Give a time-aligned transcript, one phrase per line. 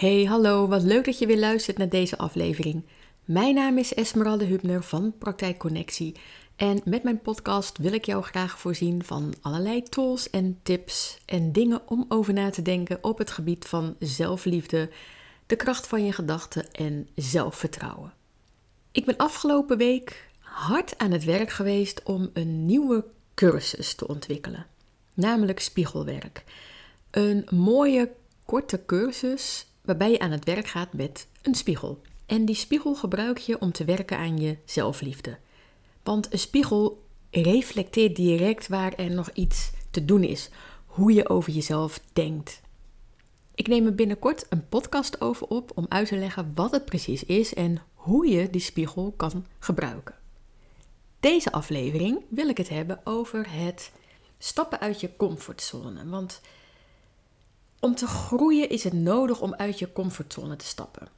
[0.00, 2.84] Hey, hallo, wat leuk dat je weer luistert naar deze aflevering.
[3.24, 6.16] Mijn naam is Esmeralde Hubner van Praktijk Connectie
[6.56, 11.52] en met mijn podcast wil ik jou graag voorzien van allerlei tools en tips en
[11.52, 14.90] dingen om over na te denken op het gebied van zelfliefde,
[15.46, 18.12] de kracht van je gedachten en zelfvertrouwen.
[18.92, 23.04] Ik ben afgelopen week hard aan het werk geweest om een nieuwe
[23.34, 24.66] cursus te ontwikkelen,
[25.14, 26.44] namelijk spiegelwerk.
[27.10, 28.10] Een mooie
[28.44, 32.00] korte cursus waarbij je aan het werk gaat met een spiegel.
[32.26, 35.38] En die spiegel gebruik je om te werken aan je zelfliefde.
[36.02, 40.50] Want een spiegel reflecteert direct waar er nog iets te doen is,
[40.86, 42.60] hoe je over jezelf denkt.
[43.54, 47.24] Ik neem er binnenkort een podcast over op om uit te leggen wat het precies
[47.24, 50.14] is en hoe je die spiegel kan gebruiken.
[51.20, 53.92] Deze aflevering wil ik het hebben over het
[54.38, 56.08] stappen uit je comfortzone.
[56.08, 56.40] Want
[57.80, 61.08] om te groeien is het nodig om uit je comfortzone te stappen.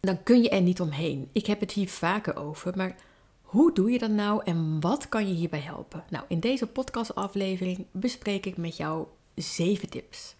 [0.00, 1.28] Dan kun je er niet omheen.
[1.32, 2.96] Ik heb het hier vaker over, maar
[3.42, 6.04] hoe doe je dat nou en wat kan je hierbij helpen?
[6.10, 10.34] Nou, in deze podcastaflevering bespreek ik met jou zeven tips.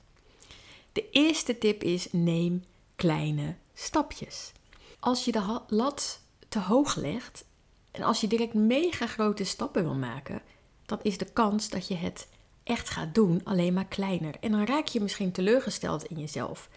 [0.93, 2.65] De eerste tip is neem
[2.97, 4.53] kleine stapjes.
[5.01, 7.45] Als je de lat te hoog legt
[7.91, 10.43] en als je direct mega grote stappen wil maken,
[10.87, 12.29] dan is de kans dat je het
[12.67, 14.35] echt gaat doen alleen maar kleiner.
[14.41, 16.69] En dan raak je misschien teleurgesteld in jezelf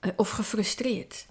[0.00, 1.26] eh, of gefrustreerd.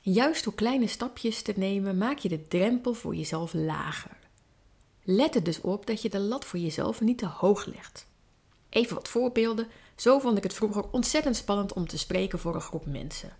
[0.00, 4.16] Juist door kleine stapjes te nemen, maak je de drempel voor jezelf lager.
[5.02, 8.06] Let er dus op dat je de lat voor jezelf niet te hoog legt.
[8.68, 9.68] Even wat voorbeelden.
[9.96, 13.36] Zo vond ik het vroeger ontzettend spannend om te spreken voor een groep mensen.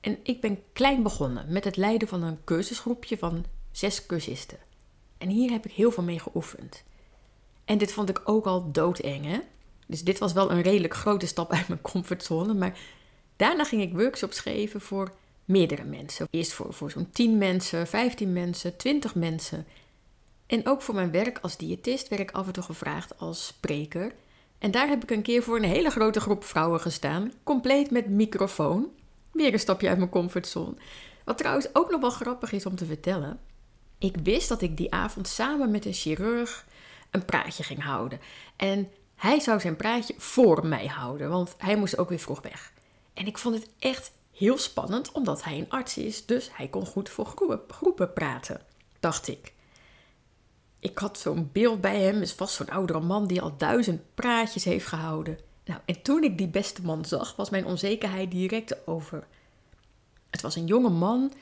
[0.00, 4.58] En ik ben klein begonnen met het leiden van een cursusgroepje van zes cursisten.
[5.18, 6.84] En hier heb ik heel veel mee geoefend.
[7.66, 9.38] En dit vond ik ook al doodeng, hè?
[9.86, 12.54] Dus dit was wel een redelijk grote stap uit mijn comfortzone.
[12.54, 12.78] Maar
[13.36, 15.12] daarna ging ik workshops geven voor
[15.44, 16.26] meerdere mensen.
[16.30, 19.66] Eerst voor, voor zo'n 10 mensen, 15 mensen, 20 mensen.
[20.46, 24.12] En ook voor mijn werk als diëtist werd ik af en toe gevraagd als spreker.
[24.58, 28.08] En daar heb ik een keer voor een hele grote groep vrouwen gestaan, compleet met
[28.08, 28.88] microfoon.
[29.32, 30.74] Weer een stapje uit mijn comfortzone.
[31.24, 33.40] Wat trouwens ook nog wel grappig is om te vertellen.
[33.98, 36.66] Ik wist dat ik die avond samen met een chirurg
[37.16, 38.20] een praatje ging houden.
[38.56, 42.72] En hij zou zijn praatje voor mij houden, want hij moest ook weer vroeg weg.
[43.14, 46.86] En ik vond het echt heel spannend, omdat hij een arts is, dus hij kon
[46.86, 47.26] goed voor
[47.68, 48.60] groepen, praten,
[49.00, 49.52] dacht ik.
[50.78, 54.64] Ik had zo'n beeld bij hem, is vast zo'n oudere man die al duizend praatjes
[54.64, 55.38] heeft gehouden.
[55.64, 59.26] Nou, en toen ik die beste man zag, was mijn onzekerheid direct over.
[60.30, 61.32] Het was een jonge man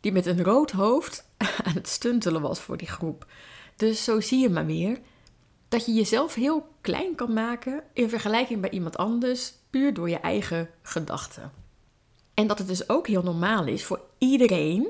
[0.00, 1.24] die met een rood hoofd
[1.64, 3.26] aan het stuntelen was voor die groep.
[3.82, 5.00] Dus zo zie je maar weer
[5.68, 10.16] dat je jezelf heel klein kan maken in vergelijking bij iemand anders, puur door je
[10.16, 11.52] eigen gedachten.
[12.34, 14.88] En dat het dus ook heel normaal is voor iedereen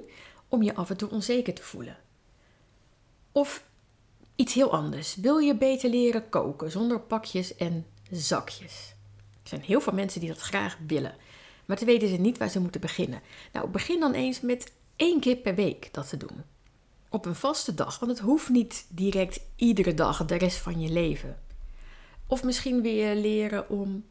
[0.48, 1.96] om je af en toe onzeker te voelen.
[3.32, 3.64] Of
[4.36, 5.16] iets heel anders.
[5.16, 8.94] Wil je beter leren koken zonder pakjes en zakjes?
[9.42, 11.14] Er zijn heel veel mensen die dat graag willen,
[11.64, 13.20] maar te weten ze niet waar ze moeten beginnen.
[13.52, 16.51] Nou, begin dan eens met één keer per week dat te doen
[17.12, 20.88] op een vaste dag, want het hoeft niet direct iedere dag de rest van je
[20.88, 21.38] leven.
[22.26, 24.04] Of misschien weer leren om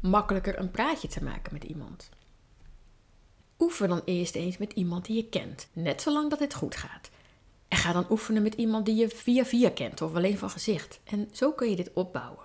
[0.00, 2.08] makkelijker een praatje te maken met iemand.
[3.58, 7.10] Oefen dan eerst eens met iemand die je kent, net zolang dat het goed gaat.
[7.68, 11.00] En ga dan oefenen met iemand die je via via kent of alleen van gezicht.
[11.04, 12.44] En zo kun je dit opbouwen.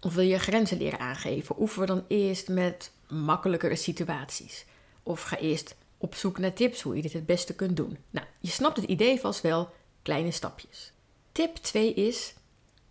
[0.00, 1.60] Of wil je grenzen leren aangeven?
[1.60, 4.64] Oefen dan eerst met makkelijkere situaties.
[5.02, 7.98] Of ga eerst op zoek naar tips hoe je dit het beste kunt doen.
[8.10, 9.70] Nou, je snapt het idee vast wel,
[10.02, 10.92] kleine stapjes.
[11.32, 12.34] Tip 2 is: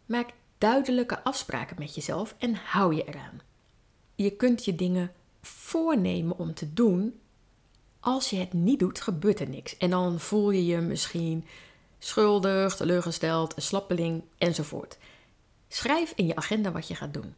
[0.05, 3.41] maak duidelijke afspraken met jezelf en hou je eraan.
[4.15, 5.11] Je kunt je dingen
[5.41, 7.19] voornemen om te doen.
[7.99, 9.77] Als je het niet doet, gebeurt er niks.
[9.77, 11.45] En dan voel je je misschien
[11.99, 14.97] schuldig, teleurgesteld, een slappeling enzovoort.
[15.67, 17.35] Schrijf in je agenda wat je gaat doen.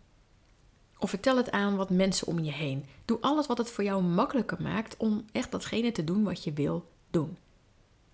[1.00, 2.86] Of vertel het aan wat mensen om je heen.
[3.06, 6.54] Doe alles wat het voor jou makkelijker maakt om echt datgene te doen wat je
[6.54, 7.38] wil doen.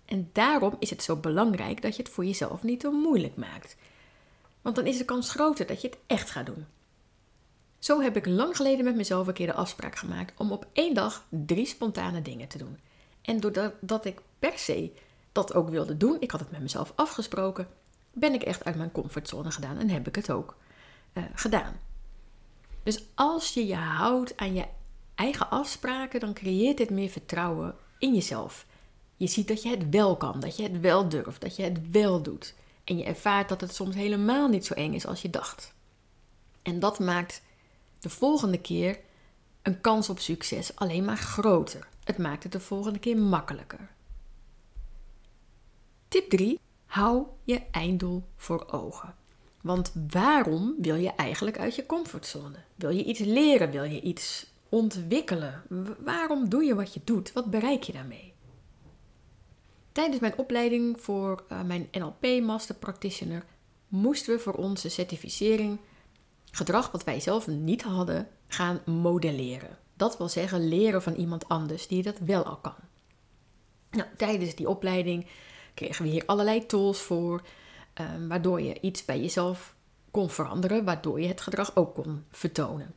[0.04, 3.76] En daarom is het zo belangrijk dat je het voor jezelf niet te moeilijk maakt.
[4.62, 6.66] Want dan is de kans groter dat je het echt gaat doen.
[7.78, 10.94] Zo heb ik lang geleden met mezelf een keer de afspraak gemaakt om op één
[10.94, 12.78] dag drie spontane dingen te doen.
[13.22, 14.92] En doordat dat ik per se
[15.32, 17.68] dat ook wilde doen, ik had het met mezelf afgesproken,
[18.12, 20.56] ben ik echt uit mijn comfortzone gedaan en heb ik het ook
[21.12, 21.76] uh, gedaan.
[22.84, 24.64] Dus als je je houdt aan je
[25.14, 28.66] eigen afspraken, dan creëert dit meer vertrouwen in jezelf.
[29.16, 31.90] Je ziet dat je het wel kan, dat je het wel durft, dat je het
[31.90, 32.54] wel doet.
[32.84, 35.74] En je ervaart dat het soms helemaal niet zo eng is als je dacht.
[36.62, 37.42] En dat maakt
[37.98, 39.00] de volgende keer
[39.62, 41.88] een kans op succes alleen maar groter.
[42.04, 43.90] Het maakt het de volgende keer makkelijker.
[46.08, 46.60] Tip 3.
[46.86, 49.14] Hou je einddoel voor ogen.
[49.64, 52.56] Want waarom wil je eigenlijk uit je comfortzone?
[52.74, 53.70] Wil je iets leren?
[53.70, 55.62] Wil je iets ontwikkelen?
[55.98, 57.32] Waarom doe je wat je doet?
[57.32, 58.32] Wat bereik je daarmee?
[59.92, 63.44] Tijdens mijn opleiding voor uh, mijn NLP Master Practitioner
[63.88, 65.78] moesten we voor onze certificering
[66.50, 69.78] gedrag wat wij zelf niet hadden gaan modelleren.
[69.96, 72.76] Dat wil zeggen leren van iemand anders die dat wel al kan.
[73.90, 75.26] Nou, tijdens die opleiding
[75.74, 77.42] kregen we hier allerlei tools voor,
[78.00, 79.74] um, waardoor je iets bij jezelf
[80.10, 82.94] kon veranderen, waardoor je het gedrag ook kon vertonen.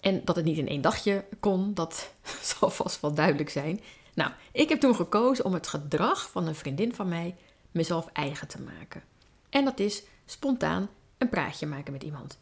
[0.00, 2.12] En dat het niet in één dagje kon, dat
[2.58, 3.80] zal vast wel duidelijk zijn.
[4.14, 7.36] Nou, ik heb toen gekozen om het gedrag van een vriendin van mij
[7.70, 9.02] mezelf eigen te maken.
[9.50, 10.88] En dat is spontaan
[11.18, 12.38] een praatje maken met iemand.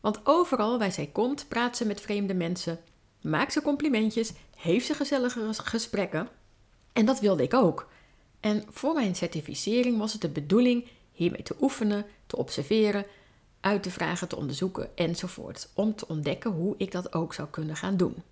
[0.00, 2.80] Want overal waar zij komt, praat ze met vreemde mensen,
[3.20, 6.28] maakt ze complimentjes, heeft ze gezellige gesprekken.
[6.92, 7.88] En dat wilde ik ook.
[8.40, 13.06] En voor mijn certificering was het de bedoeling hiermee te oefenen, te observeren,
[13.60, 15.68] uit te vragen, te onderzoeken enzovoort.
[15.74, 18.22] Om te ontdekken hoe ik dat ook zou kunnen gaan doen.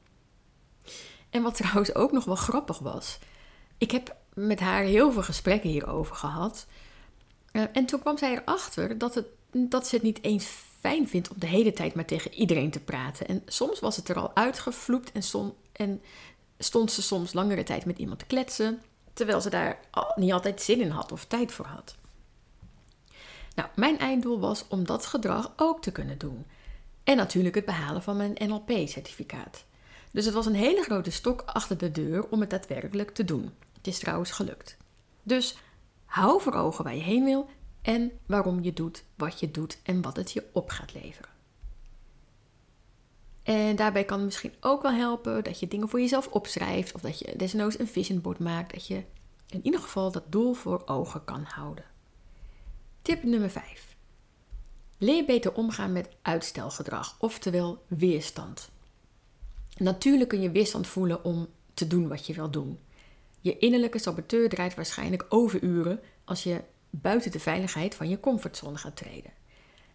[1.31, 3.19] En wat trouwens ook nog wel grappig was.
[3.79, 6.67] Ik heb met haar heel veel gesprekken hierover gehad.
[7.53, 10.47] Uh, en toen kwam zij erachter dat, het, dat ze het niet eens
[10.81, 13.29] fijn vindt om de hele tijd maar tegen iedereen te praten.
[13.29, 15.23] En soms was het er al uitgevloept en,
[15.73, 16.03] en
[16.59, 18.83] stond ze soms langere tijd met iemand te kletsen,
[19.13, 19.79] terwijl ze daar
[20.15, 21.97] niet altijd zin in had of tijd voor had.
[23.55, 26.45] Nou, mijn einddoel was om dat gedrag ook te kunnen doen.
[27.05, 29.65] En natuurlijk het behalen van mijn NLP-certificaat.
[30.11, 33.51] Dus het was een hele grote stok achter de deur om het daadwerkelijk te doen.
[33.77, 34.77] Het is trouwens gelukt.
[35.23, 35.57] Dus
[36.05, 37.49] hou voor ogen waar je heen wil
[37.83, 41.31] en waarom je doet wat je doet en wat het je op gaat leveren.
[43.43, 47.01] En daarbij kan het misschien ook wel helpen dat je dingen voor jezelf opschrijft of
[47.01, 49.03] dat je desnoods een vision board maakt, dat je
[49.49, 51.85] in ieder geval dat doel voor ogen kan houden.
[53.03, 53.97] Tip nummer 5.
[54.99, 58.71] Leer beter omgaan met uitstelgedrag, oftewel weerstand.
[59.77, 62.79] Natuurlijk kun je weerstand voelen om te doen wat je wil doen.
[63.41, 66.61] Je innerlijke saboteur draait waarschijnlijk overuren als je
[66.91, 69.33] buiten de veiligheid van je comfortzone gaat treden.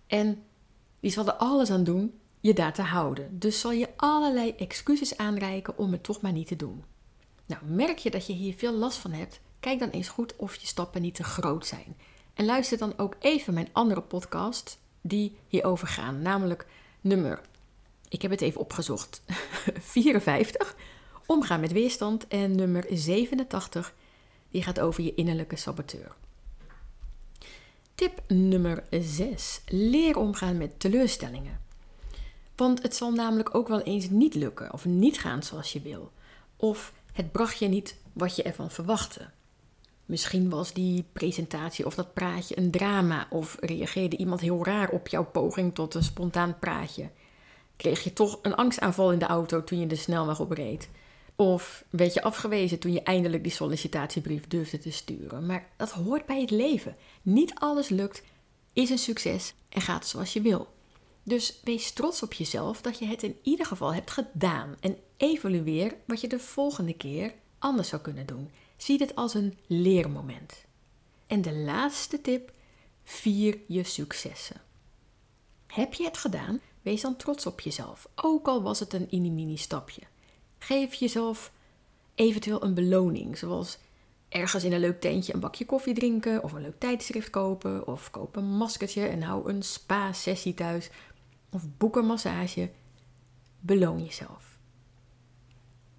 [0.07, 0.44] En
[1.00, 3.39] die zal er alles aan doen je daar te houden.
[3.39, 6.83] Dus zal je allerlei excuses aanreiken om het toch maar niet te doen.
[7.45, 9.39] Nou, merk je dat je hier veel last van hebt?
[9.60, 11.95] Kijk dan eens goed of je stappen niet te groot zijn.
[12.38, 16.66] En luister dan ook even mijn andere podcast die hierover gaan, namelijk
[17.01, 17.42] nummer,
[18.10, 19.22] ik heb het even opgezocht,
[19.80, 20.75] 54,
[21.25, 23.94] omgaan met weerstand en nummer 87,
[24.51, 26.16] die gaat over je innerlijke saboteur.
[27.95, 29.62] Tip nummer 6.
[29.68, 31.60] Leer omgaan met teleurstellingen.
[32.56, 36.12] Want het zal namelijk ook wel eens niet lukken of niet gaan zoals je wil.
[36.56, 39.30] Of het bracht je niet wat je ervan verwachtte.
[40.07, 45.07] Misschien was die presentatie of dat praatje een drama of reageerde iemand heel raar op
[45.07, 47.09] jouw poging tot een spontaan praatje.
[47.75, 50.89] Kreeg je toch een angstaanval in de auto toen je de snelweg opreed.
[51.36, 55.45] Of werd je afgewezen toen je eindelijk die sollicitatiebrief durfde te sturen.
[55.45, 56.95] Maar dat hoort bij het leven.
[57.21, 58.24] Niet alles lukt,
[58.74, 60.68] is een succes en gaat zoals je wil.
[61.24, 64.75] Dus wees trots op jezelf dat je het in ieder geval hebt gedaan.
[64.80, 68.50] En evalueer wat je de volgende keer anders zou kunnen doen.
[68.77, 70.65] Zie dit als een leermoment.
[71.27, 72.51] En de laatste tip:
[73.03, 74.62] vier je successen.
[75.67, 76.60] Heb je het gedaan?
[76.81, 80.01] Wees dan trots op jezelf, ook al was het een mini stapje.
[80.57, 81.51] Geef jezelf
[82.15, 83.77] eventueel een beloning, zoals
[84.29, 88.12] ergens in een leuk tentje een bakje koffie drinken, of een leuk tijdschrift kopen, of
[88.12, 90.89] koop een maskertje en hou een spa-sessie thuis,
[91.50, 92.72] of boek een massage.
[93.60, 94.60] Beloon jezelf.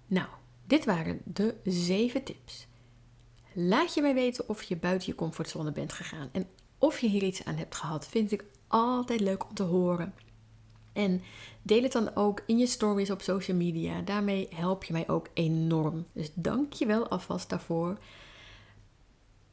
[0.07, 0.27] Nou,
[0.65, 2.67] dit waren de zeven tips.
[3.53, 7.23] Laat je mij weten of je buiten je comfortzone bent gegaan en of je hier
[7.23, 8.07] iets aan hebt gehad.
[8.07, 10.13] Vind ik altijd leuk om te horen.
[10.93, 11.21] En
[11.61, 14.01] deel het dan ook in je stories op social media.
[14.01, 16.05] Daarmee help je mij ook enorm.
[16.13, 17.97] Dus dank je wel alvast daarvoor.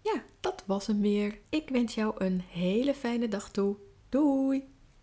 [0.01, 1.39] Ja, dat was hem weer.
[1.49, 3.77] Ik wens jou een hele fijne dag toe.
[4.09, 4.76] Doei!